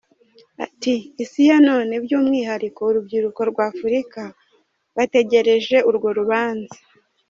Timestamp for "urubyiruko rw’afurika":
2.89-4.21